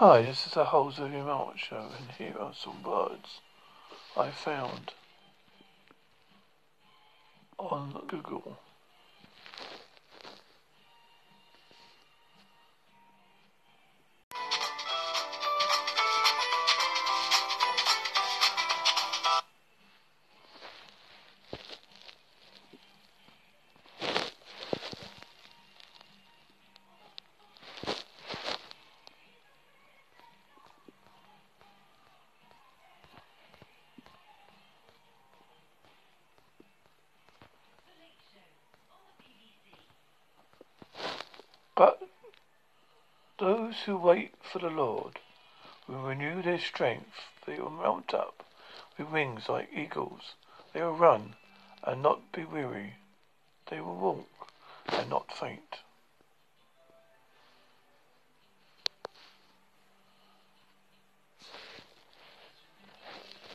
[0.00, 1.24] Hi, this is the Holes of Your
[1.56, 3.40] show, and here are some words
[4.16, 4.92] I found
[7.58, 8.60] on Google.
[43.38, 45.20] Those who wait for the Lord
[45.86, 47.28] will renew their strength.
[47.46, 48.44] They will mount up
[48.96, 50.34] with wings like eagles.
[50.72, 51.34] They will run
[51.84, 52.94] and not be weary.
[53.70, 54.50] They will walk
[54.88, 55.78] and not faint.